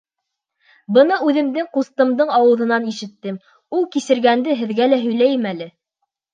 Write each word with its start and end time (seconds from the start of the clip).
Быны 0.95 1.19
үҙемдең 1.31 1.67
ҡустымдың 1.77 2.33
ауыҙынан 2.39 2.89
ишеттем, 2.95 3.39
ул 3.81 3.87
кисергәнде 3.99 4.59
һеҙгә 4.65 4.91
лә 4.93 5.03
һөйләйем 5.07 5.49
әле. 5.55 5.73